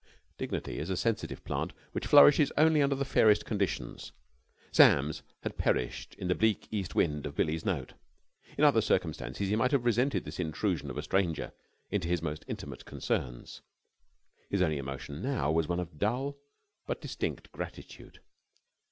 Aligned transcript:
Dignity 0.39 0.79
is 0.79 0.89
a 0.89 0.97
sensitive 0.97 1.43
plant 1.45 1.73
which 1.91 2.07
flourishes 2.07 2.51
only 2.57 2.81
under 2.81 2.95
the 2.95 3.05
fairest 3.05 3.45
conditions. 3.45 4.13
Sam's 4.71 5.21
had 5.43 5.59
perished 5.59 6.15
in 6.15 6.27
the 6.27 6.33
bleak 6.33 6.67
east 6.71 6.95
wind 6.95 7.27
of 7.27 7.35
Billie's 7.35 7.65
note. 7.65 7.93
In 8.57 8.63
other 8.63 8.81
circumstances 8.81 9.49
he 9.49 9.55
might 9.55 9.69
have 9.71 9.85
resented 9.85 10.25
this 10.25 10.39
intrusion 10.39 10.89
of 10.89 10.97
a 10.97 11.03
stranger 11.03 11.51
into 11.91 12.07
his 12.07 12.23
most 12.23 12.43
intimate 12.47 12.83
concerns. 12.83 13.61
His 14.49 14.63
only 14.63 14.79
emotion 14.79 15.21
now, 15.21 15.51
was 15.51 15.67
one 15.67 15.79
of 15.79 15.99
dull 15.99 16.35
but 16.87 16.99
distinct 16.99 17.51
gratitude. 17.51 18.21